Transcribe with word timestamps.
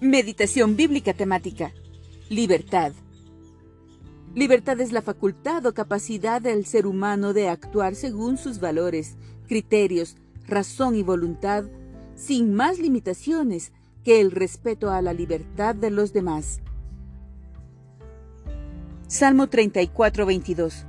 Meditación 0.00 0.76
bíblica 0.76 1.12
temática. 1.12 1.74
Libertad. 2.30 2.92
Libertad 4.34 4.80
es 4.80 4.92
la 4.92 5.02
facultad 5.02 5.66
o 5.66 5.74
capacidad 5.74 6.40
del 6.40 6.64
ser 6.64 6.86
humano 6.86 7.34
de 7.34 7.50
actuar 7.50 7.94
según 7.94 8.38
sus 8.38 8.60
valores, 8.60 9.18
criterios, 9.46 10.16
razón 10.48 10.94
y 10.96 11.02
voluntad, 11.02 11.64
sin 12.14 12.54
más 12.54 12.78
limitaciones 12.78 13.72
que 14.02 14.22
el 14.22 14.30
respeto 14.30 14.90
a 14.90 15.02
la 15.02 15.12
libertad 15.12 15.74
de 15.74 15.90
los 15.90 16.14
demás. 16.14 16.62
Salmo 19.06 19.48
34, 19.48 20.24
22. 20.24 20.86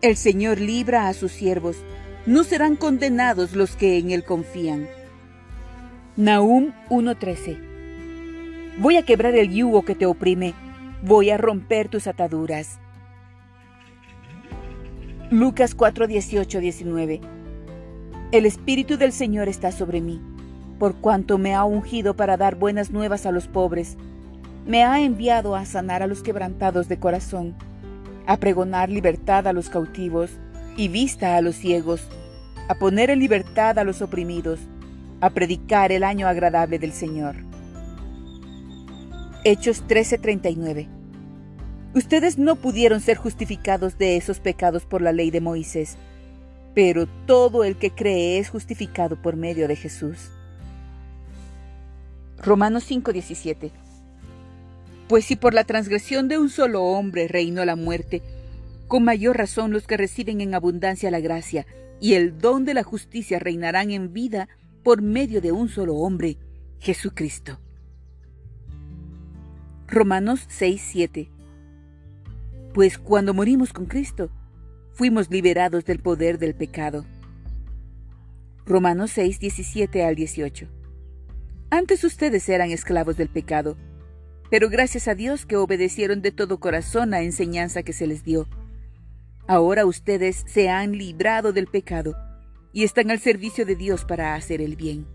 El 0.00 0.16
Señor 0.16 0.58
libra 0.58 1.06
a 1.06 1.14
sus 1.14 1.30
siervos, 1.30 1.76
no 2.26 2.42
serán 2.42 2.74
condenados 2.74 3.54
los 3.54 3.76
que 3.76 3.96
en 3.98 4.10
Él 4.10 4.24
confían. 4.24 4.88
Nahum 6.16 6.72
1:13 6.90 7.71
Voy 8.78 8.96
a 8.96 9.02
quebrar 9.02 9.34
el 9.34 9.52
yugo 9.52 9.82
que 9.82 9.94
te 9.94 10.06
oprime. 10.06 10.54
Voy 11.02 11.28
a 11.28 11.36
romper 11.36 11.88
tus 11.88 12.06
ataduras. 12.06 12.78
Lucas 15.30 15.74
4, 15.74 16.06
18, 16.06 16.60
19. 16.60 17.20
El 18.32 18.46
Espíritu 18.46 18.96
del 18.96 19.12
Señor 19.12 19.48
está 19.48 19.72
sobre 19.72 20.00
mí, 20.00 20.22
por 20.78 20.96
cuanto 20.96 21.36
me 21.36 21.54
ha 21.54 21.64
ungido 21.64 22.16
para 22.16 22.38
dar 22.38 22.54
buenas 22.54 22.90
nuevas 22.90 23.26
a 23.26 23.30
los 23.30 23.46
pobres. 23.46 23.98
Me 24.66 24.84
ha 24.84 25.00
enviado 25.00 25.54
a 25.54 25.66
sanar 25.66 26.02
a 26.02 26.06
los 26.06 26.22
quebrantados 26.22 26.88
de 26.88 26.98
corazón, 26.98 27.54
a 28.26 28.38
pregonar 28.38 28.88
libertad 28.88 29.46
a 29.48 29.52
los 29.52 29.68
cautivos 29.68 30.30
y 30.78 30.88
vista 30.88 31.36
a 31.36 31.42
los 31.42 31.56
ciegos, 31.56 32.08
a 32.68 32.74
poner 32.76 33.10
en 33.10 33.18
libertad 33.18 33.78
a 33.78 33.84
los 33.84 34.00
oprimidos, 34.00 34.60
a 35.20 35.28
predicar 35.28 35.92
el 35.92 36.04
año 36.04 36.26
agradable 36.26 36.78
del 36.78 36.92
Señor. 36.92 37.51
Hechos 39.44 39.82
13:39. 39.88 40.86
Ustedes 41.96 42.38
no 42.38 42.54
pudieron 42.54 43.00
ser 43.00 43.16
justificados 43.16 43.98
de 43.98 44.16
esos 44.16 44.38
pecados 44.38 44.84
por 44.86 45.02
la 45.02 45.10
ley 45.10 45.32
de 45.32 45.40
Moisés, 45.40 45.96
pero 46.76 47.08
todo 47.26 47.64
el 47.64 47.74
que 47.76 47.90
cree 47.90 48.38
es 48.38 48.50
justificado 48.50 49.20
por 49.20 49.34
medio 49.34 49.66
de 49.66 49.74
Jesús. 49.74 50.30
Romanos 52.38 52.84
5:17. 52.84 53.72
Pues 55.08 55.24
si 55.24 55.34
por 55.34 55.54
la 55.54 55.64
transgresión 55.64 56.28
de 56.28 56.38
un 56.38 56.48
solo 56.48 56.84
hombre 56.84 57.26
reinó 57.26 57.64
la 57.64 57.74
muerte, 57.74 58.22
con 58.86 59.02
mayor 59.02 59.38
razón 59.38 59.72
los 59.72 59.88
que 59.88 59.96
reciben 59.96 60.40
en 60.40 60.54
abundancia 60.54 61.10
la 61.10 61.18
gracia 61.18 61.66
y 62.00 62.14
el 62.14 62.38
don 62.38 62.64
de 62.64 62.74
la 62.74 62.84
justicia 62.84 63.40
reinarán 63.40 63.90
en 63.90 64.12
vida 64.12 64.48
por 64.84 65.02
medio 65.02 65.40
de 65.40 65.50
un 65.50 65.68
solo 65.68 65.96
hombre, 65.96 66.38
Jesucristo. 66.78 67.58
Romanos 69.92 70.46
6, 70.48 70.82
7. 70.82 71.30
Pues 72.72 72.96
cuando 72.96 73.34
morimos 73.34 73.74
con 73.74 73.84
Cristo, 73.84 74.30
fuimos 74.94 75.30
liberados 75.30 75.84
del 75.84 75.98
poder 75.98 76.38
del 76.38 76.54
pecado. 76.54 77.04
Romanos 78.64 79.10
6, 79.10 79.38
17 79.38 80.02
al 80.02 80.14
18. 80.14 80.66
Antes 81.68 82.04
ustedes 82.04 82.48
eran 82.48 82.70
esclavos 82.70 83.18
del 83.18 83.28
pecado, 83.28 83.76
pero 84.50 84.70
gracias 84.70 85.08
a 85.08 85.14
Dios 85.14 85.44
que 85.44 85.58
obedecieron 85.58 86.22
de 86.22 86.32
todo 86.32 86.58
corazón 86.58 87.10
la 87.10 87.20
enseñanza 87.20 87.82
que 87.82 87.92
se 87.92 88.06
les 88.06 88.24
dio. 88.24 88.48
Ahora 89.46 89.84
ustedes 89.84 90.42
se 90.46 90.70
han 90.70 90.92
librado 90.92 91.52
del 91.52 91.66
pecado 91.66 92.16
y 92.72 92.84
están 92.84 93.10
al 93.10 93.18
servicio 93.18 93.66
de 93.66 93.76
Dios 93.76 94.06
para 94.06 94.36
hacer 94.36 94.62
el 94.62 94.74
bien. 94.74 95.06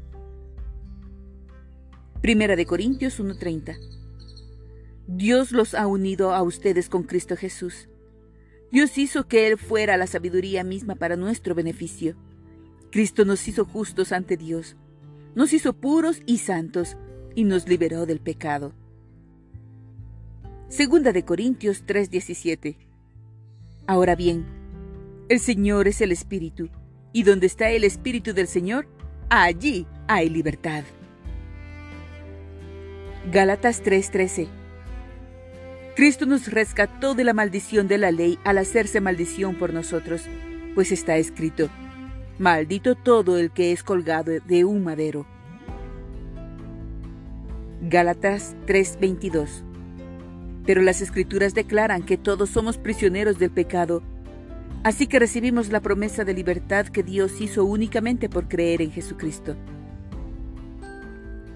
Primera 2.21 2.55
de 2.55 2.67
Corintios 2.67 3.19
1:30 3.19 3.97
Dios 5.07 5.53
los 5.53 5.73
ha 5.73 5.87
unido 5.87 6.33
a 6.33 6.41
ustedes 6.43 6.89
con 6.89 7.03
Cristo 7.03 7.37
Jesús. 7.37 7.87
Dios 8.73 8.97
hizo 8.97 9.25
que 9.25 9.47
Él 9.47 9.57
fuera 9.57 9.95
la 9.95 10.05
sabiduría 10.05 10.65
misma 10.65 10.95
para 10.95 11.15
nuestro 11.15 11.55
beneficio. 11.55 12.17
Cristo 12.91 13.23
nos 13.23 13.47
hizo 13.47 13.63
justos 13.63 14.11
ante 14.11 14.35
Dios, 14.35 14.75
nos 15.33 15.53
hizo 15.53 15.71
puros 15.71 16.21
y 16.25 16.39
santos 16.39 16.97
y 17.35 17.45
nos 17.45 17.69
liberó 17.69 18.05
del 18.05 18.19
pecado. 18.19 18.73
Segunda 20.67 21.13
de 21.13 21.23
Corintios 21.23 21.85
3:17 21.85 22.75
Ahora 23.87 24.17
bien, 24.17 24.45
el 25.29 25.39
Señor 25.39 25.87
es 25.87 26.01
el 26.01 26.11
Espíritu, 26.11 26.69
y 27.13 27.23
donde 27.23 27.47
está 27.47 27.69
el 27.69 27.85
Espíritu 27.85 28.33
del 28.33 28.47
Señor, 28.47 28.89
allí 29.29 29.87
hay 30.09 30.29
libertad. 30.29 30.83
Gálatas 33.31 33.81
3:13 33.81 34.66
Cristo 35.97 36.27
nos 36.27 36.51
rescató 36.51 37.15
de 37.15 37.23
la 37.23 37.33
maldición 37.33 37.87
de 37.87 37.97
la 37.97 38.11
ley 38.11 38.37
al 38.43 38.59
hacerse 38.59 39.01
maldición 39.01 39.55
por 39.55 39.73
nosotros, 39.73 40.21
pues 40.75 40.91
está 40.91 41.17
escrito, 41.17 41.69
maldito 42.37 42.93
todo 42.93 43.39
el 43.39 43.49
que 43.49 43.71
es 43.71 43.81
colgado 43.81 44.31
de 44.45 44.63
un 44.63 44.83
madero. 44.83 45.25
Gálatas 47.81 48.55
3:22 48.67 49.63
Pero 50.67 50.83
las 50.83 51.01
escrituras 51.01 51.55
declaran 51.55 52.03
que 52.03 52.15
todos 52.15 52.51
somos 52.51 52.77
prisioneros 52.77 53.39
del 53.39 53.49
pecado, 53.49 54.03
así 54.83 55.07
que 55.07 55.17
recibimos 55.17 55.69
la 55.69 55.79
promesa 55.79 56.23
de 56.23 56.35
libertad 56.35 56.85
que 56.85 57.01
Dios 57.01 57.41
hizo 57.41 57.65
únicamente 57.65 58.29
por 58.29 58.47
creer 58.47 58.83
en 58.83 58.91
Jesucristo. 58.91 59.55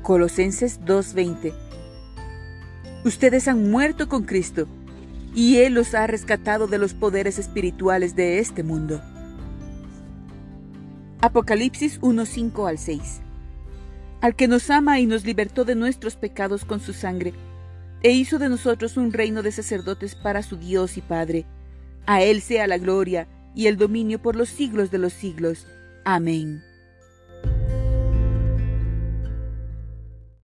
Colosenses 0.02 0.80
2:20 0.84 1.54
Ustedes 3.04 3.48
han 3.48 3.72
muerto 3.72 4.08
con 4.08 4.24
Cristo 4.24 4.68
y 5.34 5.58
Él 5.58 5.74
los 5.74 5.96
ha 5.96 6.06
rescatado 6.06 6.68
de 6.68 6.78
los 6.78 6.94
poderes 6.94 7.40
espirituales 7.40 8.16
de 8.16 8.40
este 8.40 8.64
mundo. 8.64 9.02
Apocalipsis 11.22 12.00
1:5 12.02 12.68
al 12.68 12.78
6 12.78 13.22
Al 14.22 14.36
que 14.36 14.48
nos 14.48 14.70
ama 14.70 15.00
y 15.00 15.08
nos 15.08 15.26
libertó 15.26 15.66
de 15.66 15.76
nuestros 15.76 16.16
pecados 16.16 16.64
con 16.64 16.80
su 16.80 16.94
sangre, 16.94 17.34
e 18.04 18.12
hizo 18.12 18.40
de 18.40 18.50
nosotros 18.50 18.98
un 18.98 19.14
reino 19.14 19.42
de 19.42 19.52
sacerdotes 19.52 20.16
para 20.16 20.44
su 20.44 20.58
Dios 20.58 20.98
y 20.98 21.02
Padre. 21.02 21.46
A 22.06 22.22
Él 22.22 22.42
sea 22.42 22.68
la 22.68 22.78
gloria 22.78 23.28
y 23.56 23.68
el 23.68 23.78
dominio 23.78 24.22
por 24.22 24.36
los 24.36 24.50
siglos 24.50 24.92
de 24.92 24.98
los 24.98 25.14
siglos. 25.14 25.68
Amén. 26.06 26.64